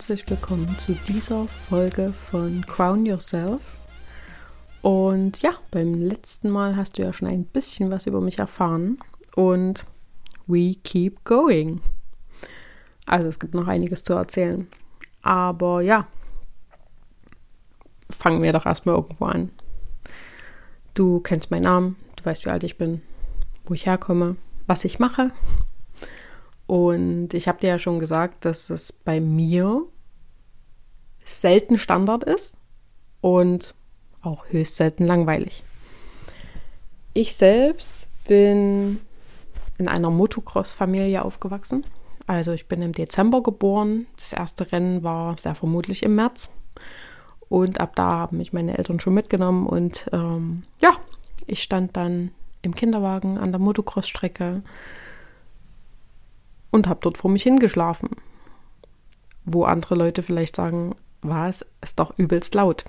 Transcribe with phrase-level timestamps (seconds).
[0.00, 3.60] Herzlich willkommen zu dieser Folge von Crown Yourself.
[4.80, 8.98] Und ja, beim letzten Mal hast du ja schon ein bisschen was über mich erfahren
[9.36, 9.84] und
[10.46, 11.82] we keep going.
[13.04, 14.68] Also es gibt noch einiges zu erzählen.
[15.20, 16.06] Aber ja,
[18.08, 19.50] fangen wir doch erstmal irgendwo an.
[20.94, 23.02] Du kennst meinen Namen, du weißt, wie alt ich bin,
[23.66, 25.30] wo ich herkomme, was ich mache.
[26.70, 29.82] Und ich habe dir ja schon gesagt, dass es bei mir
[31.24, 32.56] selten Standard ist
[33.20, 33.74] und
[34.22, 35.64] auch höchst selten langweilig.
[37.12, 39.00] Ich selbst bin
[39.78, 41.82] in einer Motocross-Familie aufgewachsen.
[42.28, 44.06] Also ich bin im Dezember geboren.
[44.16, 46.52] Das erste Rennen war sehr vermutlich im März.
[47.48, 49.66] Und ab da haben mich meine Eltern schon mitgenommen.
[49.66, 50.98] Und ähm, ja,
[51.48, 52.30] ich stand dann
[52.62, 54.62] im Kinderwagen an der Motocross-Strecke
[56.70, 58.10] und habe dort vor mich hingeschlafen.
[59.44, 62.84] Wo andere Leute vielleicht sagen, war es, ist doch übelst laut.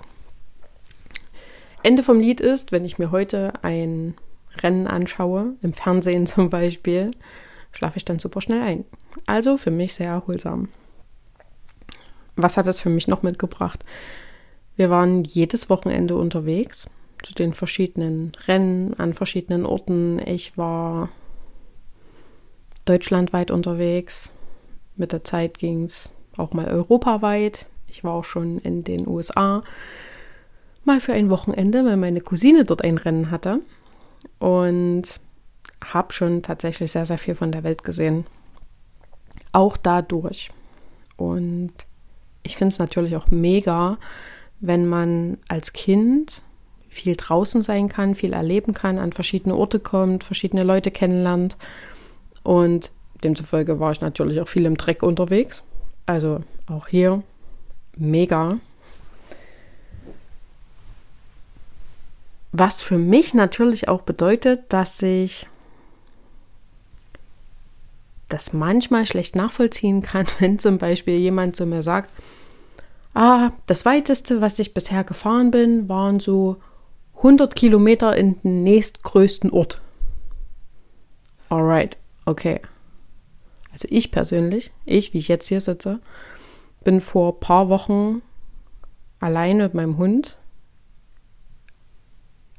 [1.82, 4.14] Ende vom Lied ist, wenn ich mir heute ein
[4.62, 7.10] Rennen anschaue, im Fernsehen zum Beispiel,
[7.72, 8.84] schlafe ich dann super schnell ein.
[9.26, 10.68] Also für mich sehr erholsam.
[12.36, 13.84] Was hat es für mich noch mitgebracht?
[14.76, 16.88] Wir waren jedes Wochenende unterwegs
[17.22, 20.18] zu den verschiedenen Rennen an verschiedenen Orten.
[20.26, 21.10] Ich war
[22.84, 24.30] deutschlandweit unterwegs.
[24.96, 27.66] Mit der Zeit ging es auch mal europaweit.
[27.88, 29.62] Ich war auch schon in den USA.
[30.84, 33.60] Mal für ein Wochenende, weil meine Cousine dort ein Rennen hatte.
[34.38, 35.20] Und
[35.82, 38.26] habe schon tatsächlich sehr, sehr viel von der Welt gesehen.
[39.52, 40.50] Auch dadurch.
[41.16, 41.72] Und
[42.42, 43.98] ich finde es natürlich auch mega,
[44.60, 46.42] wenn man als Kind
[46.88, 51.56] viel draußen sein kann, viel erleben kann, an verschiedene Orte kommt, verschiedene Leute kennenlernt.
[52.42, 52.90] Und
[53.22, 55.62] demzufolge war ich natürlich auch viel im Dreck unterwegs.
[56.06, 57.22] Also auch hier
[57.96, 58.58] mega.
[62.52, 65.46] Was für mich natürlich auch bedeutet, dass ich
[68.28, 72.10] das manchmal schlecht nachvollziehen kann, wenn zum Beispiel jemand zu mir sagt,
[73.14, 76.56] ah, das weiteste, was ich bisher gefahren bin, waren so
[77.16, 79.80] 100 Kilometer in den nächstgrößten Ort.
[81.48, 82.60] Alright, okay.
[83.72, 86.00] Also ich persönlich, ich, wie ich jetzt hier sitze,
[86.84, 88.22] bin vor ein paar Wochen
[89.20, 90.38] allein mit meinem Hund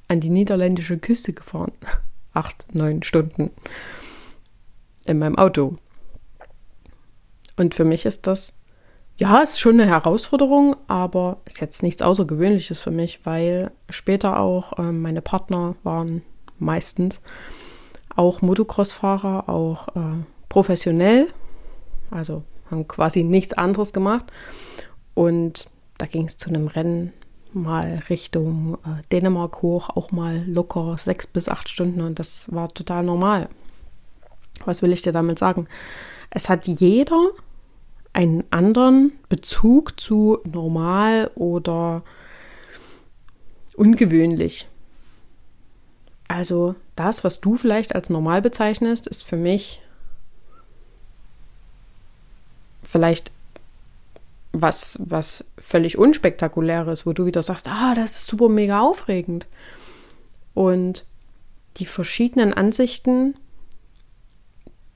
[0.07, 1.71] an die niederländische Küste gefahren.
[2.33, 3.51] Acht, neun Stunden
[5.05, 5.77] in meinem Auto.
[7.57, 8.53] Und für mich ist das
[9.17, 14.79] ja, ist schon eine Herausforderung, aber ist jetzt nichts Außergewöhnliches für mich, weil später auch
[14.79, 16.23] äh, meine Partner waren
[16.57, 17.21] meistens
[18.15, 21.27] auch Motocross-Fahrer, auch äh, professionell,
[22.11, 24.25] also haben quasi nichts anderes gemacht.
[25.13, 27.13] Und da ging es zu einem Rennen
[27.53, 32.73] mal Richtung äh, Dänemark hoch, auch mal locker sechs bis acht Stunden und das war
[32.73, 33.49] total normal.
[34.65, 35.67] Was will ich dir damit sagen?
[36.29, 37.29] Es hat jeder
[38.11, 42.03] einen anderen Bezug zu normal oder
[43.75, 44.67] ungewöhnlich.
[46.27, 49.81] Also das, was du vielleicht als normal bezeichnest, ist für mich
[52.83, 53.31] vielleicht
[54.51, 59.47] was, was völlig unspektakuläres, wo du wieder sagst, ah, das ist super mega aufregend.
[60.53, 61.05] Und
[61.77, 63.35] die verschiedenen Ansichten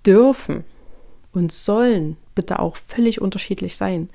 [0.05, 0.63] dürfen
[1.31, 4.09] und sollen bitte auch völlig unterschiedlich sein.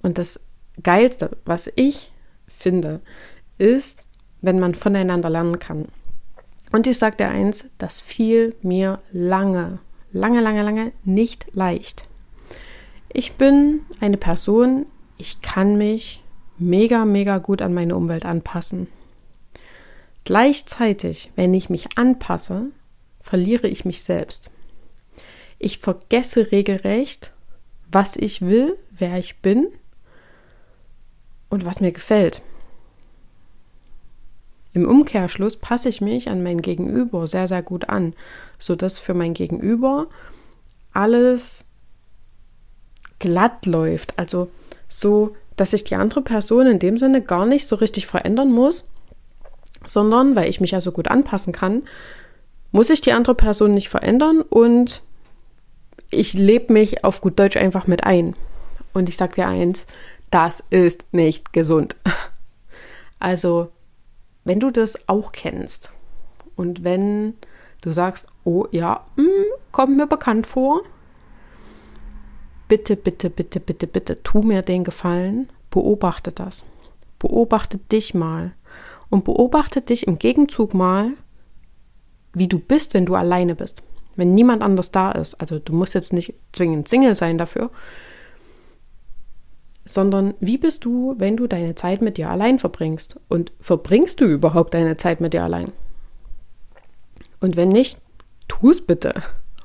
[0.00, 0.40] Und das
[0.82, 2.10] Geilste, was ich
[2.46, 3.00] finde,
[3.58, 4.00] ist,
[4.40, 5.88] wenn man voneinander lernen kann.
[6.72, 9.78] Und ich dir eins, das fiel mir lange,
[10.12, 12.04] lange, lange, lange nicht leicht.
[13.12, 14.86] Ich bin eine Person,
[15.16, 16.22] ich kann mich
[16.58, 18.88] mega, mega gut an meine Umwelt anpassen.
[20.24, 22.66] Gleichzeitig, wenn ich mich anpasse,
[23.20, 24.50] verliere ich mich selbst.
[25.58, 27.32] Ich vergesse regelrecht,
[27.90, 29.68] was ich will, wer ich bin
[31.48, 32.42] und was mir gefällt.
[34.78, 38.14] Im Umkehrschluss passe ich mich an mein Gegenüber sehr, sehr gut an,
[38.60, 40.06] sodass für mein Gegenüber
[40.92, 41.64] alles
[43.18, 44.16] glatt läuft.
[44.16, 44.48] Also
[44.88, 48.88] so, dass sich die andere Person in dem Sinne gar nicht so richtig verändern muss,
[49.84, 51.82] sondern weil ich mich ja so gut anpassen kann,
[52.70, 55.02] muss ich die andere Person nicht verändern und
[56.10, 58.36] ich lebe mich auf gut Deutsch einfach mit ein.
[58.92, 59.86] Und ich sage dir eins,
[60.30, 61.96] das ist nicht gesund.
[63.20, 63.72] Also,
[64.48, 65.92] wenn du das auch kennst
[66.56, 67.34] und wenn
[67.82, 70.80] du sagst, oh ja, mh, hm, kommt mir bekannt vor,
[72.66, 76.64] bitte, bitte, bitte, bitte, bitte, tu mir den Gefallen, beobachte das.
[77.18, 78.52] Beobachte dich mal.
[79.10, 81.12] Und beobachte dich im Gegenzug mal,
[82.32, 83.82] wie du bist, wenn du alleine bist.
[84.16, 85.34] Wenn niemand anders da ist.
[85.34, 87.70] Also du musst jetzt nicht zwingend Single sein dafür,
[89.88, 93.18] sondern wie bist du, wenn du deine Zeit mit dir allein verbringst?
[93.28, 95.72] Und verbringst du überhaupt deine Zeit mit dir allein?
[97.40, 97.98] Und wenn nicht,
[98.48, 99.14] tu es bitte.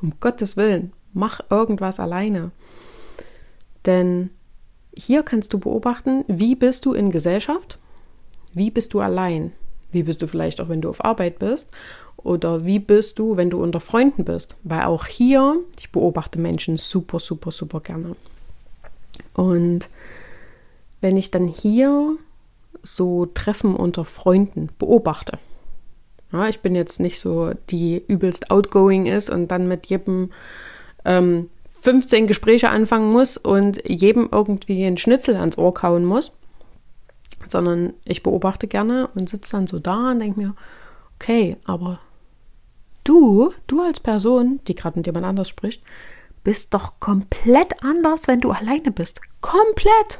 [0.01, 0.93] Um Gottes Willen.
[1.11, 2.51] Mach irgendwas alleine.
[3.85, 4.29] Denn
[4.95, 7.77] hier kannst du beobachten, wie bist du in Gesellschaft?
[8.53, 9.51] Wie bist du allein?
[9.91, 11.67] Wie bist du vielleicht auch, wenn du auf Arbeit bist?
[12.17, 14.55] Oder wie bist du, wenn du unter Freunden bist?
[14.63, 18.15] Weil auch hier, ich beobachte Menschen super, super, super gerne.
[19.33, 19.89] Und
[21.01, 22.17] wenn ich dann hier
[22.81, 25.39] so Treffen unter Freunden beobachte,
[26.31, 30.31] ja, ich bin jetzt nicht so, die übelst outgoing ist und dann mit jedem
[31.05, 31.49] ähm,
[31.81, 36.31] 15 Gespräche anfangen muss und jedem irgendwie einen Schnitzel ans Ohr kauen muss,
[37.49, 40.55] sondern ich beobachte gerne und sitze dann so da und denke mir,
[41.19, 41.99] okay, aber
[43.03, 45.83] du, du als Person, die gerade mit jemand anders spricht,
[46.43, 49.19] bist doch komplett anders, wenn du alleine bist.
[49.41, 50.19] Komplett.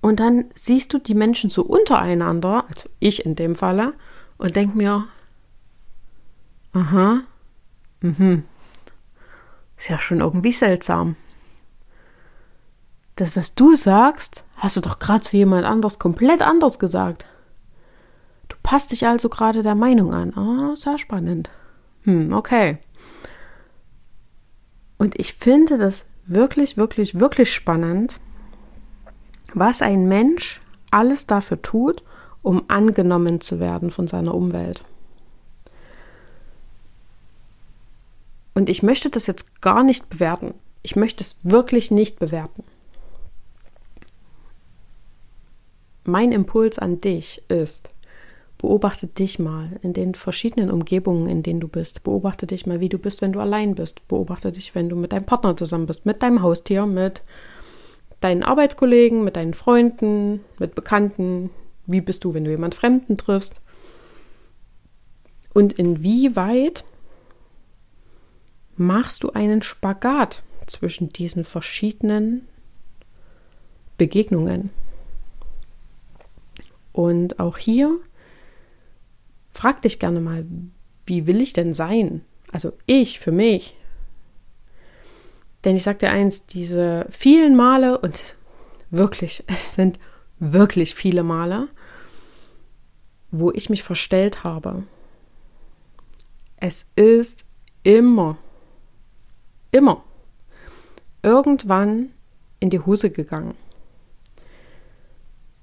[0.00, 3.94] Und dann siehst du die Menschen so untereinander, also ich in dem Falle,
[4.38, 5.08] und denk mir,
[6.72, 7.22] aha,
[8.00, 8.44] mhm,
[9.76, 11.16] ist ja schon irgendwie seltsam.
[13.16, 17.24] Das, was du sagst, hast du doch gerade zu jemand anders komplett anders gesagt.
[18.48, 20.34] Du passt dich also gerade der Meinung an.
[20.36, 21.50] Ah, oh, sehr spannend.
[22.02, 22.78] Hm, okay.
[25.06, 28.18] Und ich finde das wirklich, wirklich, wirklich spannend,
[29.54, 30.60] was ein Mensch
[30.90, 32.02] alles dafür tut,
[32.42, 34.82] um angenommen zu werden von seiner Umwelt.
[38.54, 40.54] Und ich möchte das jetzt gar nicht bewerten.
[40.82, 42.64] Ich möchte es wirklich nicht bewerten.
[46.02, 47.90] Mein Impuls an dich ist,
[48.58, 52.02] beobachte dich mal in den verschiedenen Umgebungen, in denen du bist.
[52.04, 54.06] Beobachte dich mal, wie du bist, wenn du allein bist.
[54.08, 57.22] Beobachte dich, wenn du mit deinem Partner zusammen bist, mit deinem Haustier, mit
[58.20, 61.50] deinen Arbeitskollegen, mit deinen Freunden, mit Bekannten?
[61.86, 63.60] Wie bist du, wenn du jemand Fremden triffst?
[65.52, 66.84] Und inwieweit
[68.76, 72.48] machst du einen Spagat zwischen diesen verschiedenen
[73.98, 74.70] Begegnungen?
[76.92, 78.00] Und auch hier
[79.56, 80.44] frag dich gerne mal,
[81.06, 82.22] wie will ich denn sein?
[82.52, 83.74] Also ich für mich,
[85.64, 88.36] denn ich sage dir eins, diese vielen Male und
[88.90, 89.98] wirklich, es sind
[90.38, 91.68] wirklich viele Male,
[93.30, 94.84] wo ich mich verstellt habe.
[96.58, 97.44] Es ist
[97.82, 98.36] immer,
[99.70, 100.04] immer
[101.22, 102.12] irgendwann
[102.60, 103.54] in die Hose gegangen.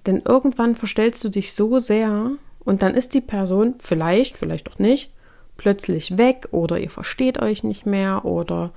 [0.05, 2.31] Denn irgendwann verstellst du dich so sehr
[2.65, 5.11] und dann ist die Person vielleicht, vielleicht auch nicht,
[5.57, 8.71] plötzlich weg oder ihr versteht euch nicht mehr oder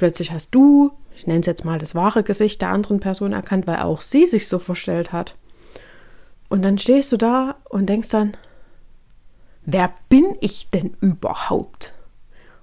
[0.00, 3.66] Plötzlich hast du, ich nenne es jetzt mal das wahre Gesicht der anderen Person erkannt,
[3.66, 5.36] weil auch sie sich so verstellt hat.
[6.48, 8.34] Und dann stehst du da und denkst dann,
[9.66, 11.92] wer bin ich denn überhaupt?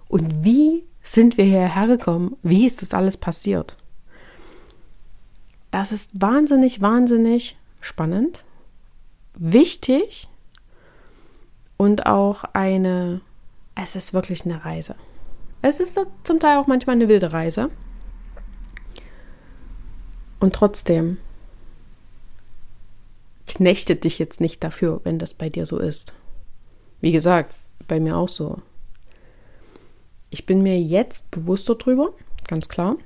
[0.07, 2.37] Und wie sind wir hierher gekommen?
[2.41, 3.77] Wie ist das alles passiert?
[5.69, 8.45] Das ist wahnsinnig, wahnsinnig spannend,
[9.35, 10.27] wichtig
[11.77, 13.21] und auch eine,
[13.75, 14.95] es ist wirklich eine Reise.
[15.61, 17.69] Es ist zum Teil auch manchmal eine wilde Reise.
[20.39, 21.17] Und trotzdem
[23.47, 26.13] knechtet dich jetzt nicht dafür, wenn das bei dir so ist.
[27.01, 28.61] Wie gesagt, bei mir auch so.
[30.29, 32.13] Ich bin mir jetzt bewusster drüber,
[32.47, 32.97] ganz klar.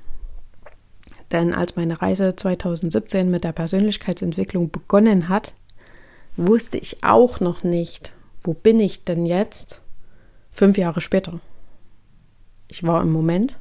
[1.32, 5.54] Denn als meine Reise 2017 mit der Persönlichkeitsentwicklung begonnen hat,
[6.36, 9.82] wusste ich auch noch nicht, wo bin ich denn jetzt
[10.52, 11.40] fünf Jahre später
[12.72, 13.58] ich war im Moment.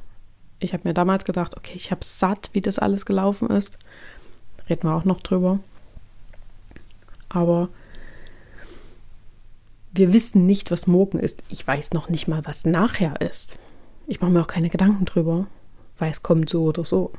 [0.59, 3.77] Ich habe mir damals gedacht, okay, ich habe satt, wie das alles gelaufen ist.
[4.69, 5.59] Reden wir auch noch drüber.
[7.27, 7.67] Aber
[9.91, 11.43] wir wissen nicht, was morgen ist.
[11.49, 13.57] Ich weiß noch nicht mal, was nachher ist.
[14.07, 15.45] Ich mache mir auch keine Gedanken drüber,
[15.97, 17.11] weil es kommt so oder so.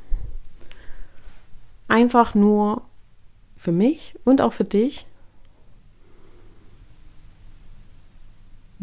[1.87, 2.81] Einfach nur
[3.55, 5.05] für mich und auch für dich.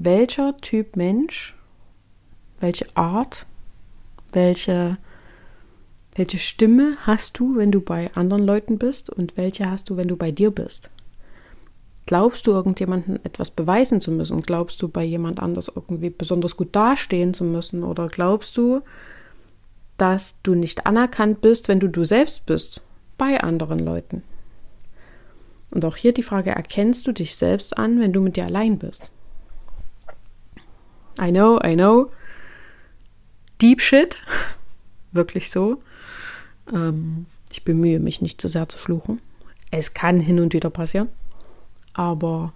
[0.02, 1.54] Welcher Typ Mensch
[2.60, 3.46] welche Art,
[4.32, 4.98] welche,
[6.14, 10.08] welche Stimme hast du, wenn du bei anderen Leuten bist und welche hast du, wenn
[10.08, 10.90] du bei dir bist?
[12.06, 14.42] Glaubst du, irgendjemandem etwas beweisen zu müssen?
[14.42, 17.84] Glaubst du, bei jemand anders irgendwie besonders gut dastehen zu müssen?
[17.84, 18.80] Oder glaubst du,
[19.96, 22.80] dass du nicht anerkannt bist, wenn du du selbst bist,
[23.18, 24.22] bei anderen Leuten.
[25.72, 28.78] Und auch hier die Frage, erkennst du dich selbst an, wenn du mit dir allein
[28.78, 29.12] bist?
[31.18, 32.10] I know, I know.
[33.60, 34.16] Deep Shit.
[35.12, 35.82] Wirklich so.
[36.72, 39.20] Ähm, ich bemühe mich nicht zu sehr zu fluchen.
[39.70, 41.08] Es kann hin und wieder passieren.
[41.92, 42.52] Aber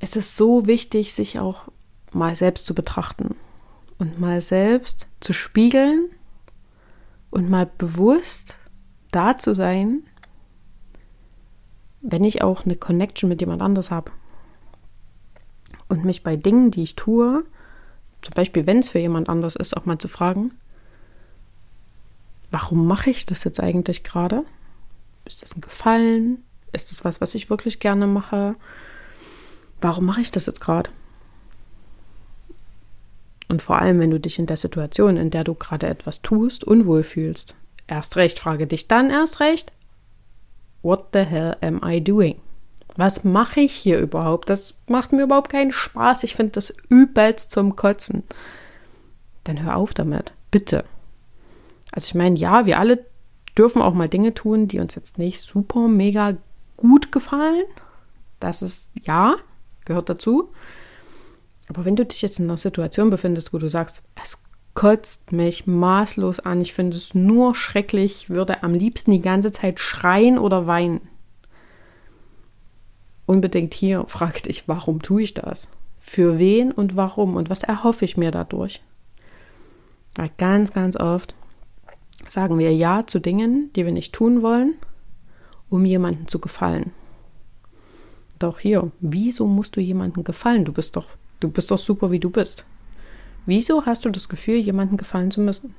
[0.00, 1.68] es ist so wichtig, sich auch
[2.12, 3.36] mal selbst zu betrachten
[3.98, 6.10] und mal selbst zu spiegeln
[7.30, 8.56] und mal bewusst
[9.10, 10.04] da zu sein,
[12.00, 14.12] wenn ich auch eine Connection mit jemand anders habe.
[15.94, 17.44] Und mich bei Dingen, die ich tue,
[18.20, 20.50] zum Beispiel wenn es für jemand anders ist, auch mal zu fragen,
[22.50, 24.44] warum mache ich das jetzt eigentlich gerade?
[25.24, 26.42] Ist das ein Gefallen?
[26.72, 28.56] Ist das was, was ich wirklich gerne mache?
[29.80, 30.90] Warum mache ich das jetzt gerade?
[33.48, 36.64] Und vor allem, wenn du dich in der Situation, in der du gerade etwas tust,
[36.64, 37.54] unwohl fühlst,
[37.86, 39.70] erst recht, frage dich dann erst recht,
[40.82, 42.40] what the hell am I doing?
[42.96, 44.50] Was mache ich hier überhaupt?
[44.50, 46.22] Das macht mir überhaupt keinen Spaß.
[46.22, 48.22] Ich finde das übelst zum Kotzen.
[49.42, 50.32] Dann hör auf damit.
[50.50, 50.84] Bitte.
[51.92, 53.04] Also ich meine, ja, wir alle
[53.58, 56.36] dürfen auch mal Dinge tun, die uns jetzt nicht super mega
[56.76, 57.64] gut gefallen.
[58.40, 59.36] Das ist ja,
[59.84, 60.52] gehört dazu.
[61.68, 64.38] Aber wenn du dich jetzt in einer Situation befindest, wo du sagst, es
[64.74, 69.78] kotzt mich maßlos an, ich finde es nur schrecklich, würde am liebsten die ganze Zeit
[69.78, 71.00] schreien oder weinen.
[73.26, 75.68] Unbedingt hier frag dich, warum tue ich das?
[75.98, 78.82] Für wen und warum und was erhoffe ich mir dadurch?
[80.14, 81.34] Weil ganz, ganz oft
[82.26, 84.74] sagen wir Ja zu Dingen, die wir nicht tun wollen,
[85.70, 86.92] um jemandem zu gefallen.
[88.38, 90.64] Doch hier, wieso musst du jemandem gefallen?
[90.64, 91.08] Du bist doch,
[91.40, 92.64] du bist doch super, wie du bist.
[93.46, 95.74] Wieso hast du das Gefühl, jemandem gefallen zu müssen?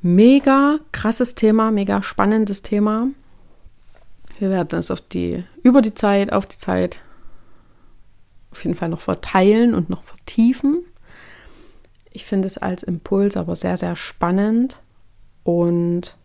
[0.00, 3.08] Mega krasses Thema, mega spannendes Thema.
[4.38, 7.00] Wir werden es auf die, über die Zeit, auf die Zeit
[8.50, 10.84] auf jeden Fall noch verteilen und noch vertiefen.
[12.10, 14.80] Ich finde es als Impuls aber sehr, sehr spannend
[15.44, 16.16] und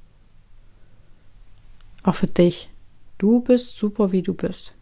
[2.04, 2.70] auch für dich.
[3.18, 4.74] Du bist super, wie du bist.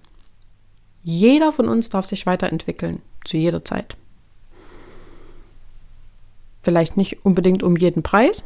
[1.04, 3.98] Jeder von uns darf sich weiterentwickeln, zu jeder Zeit.
[6.62, 8.44] Vielleicht nicht unbedingt um jeden Preis,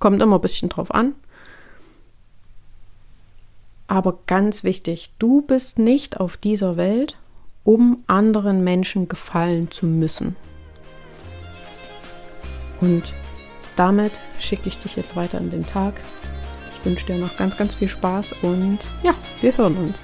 [0.00, 1.14] kommt immer ein bisschen drauf an.
[3.86, 7.16] Aber ganz wichtig, du bist nicht auf dieser Welt,
[7.64, 10.36] um anderen Menschen gefallen zu müssen.
[12.80, 13.14] Und
[13.76, 15.94] damit schicke ich dich jetzt weiter in den Tag.
[16.72, 20.02] Ich wünsche dir noch ganz, ganz viel Spaß und ja, wir hören uns.